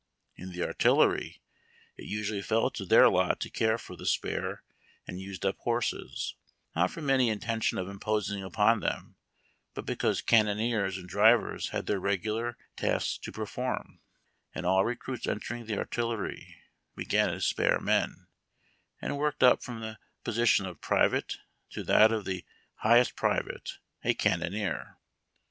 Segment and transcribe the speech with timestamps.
[0.35, 1.43] In the artillery,
[1.95, 4.63] it usually fell to their lot to care for the spare
[5.05, 6.33] and used up horses,
[6.75, 9.17] not from any intention of imposing upon them,
[9.75, 13.99] but because cannoneers and drivers had their regular tasks to perform,
[14.55, 16.55] and all recruits entering the artillery
[16.97, 18.25] l)egan as spare men,
[19.03, 21.37] and worked uj) from the position of private
[21.69, 22.43] to that of the
[22.77, 24.97] highest private— a cannoneer.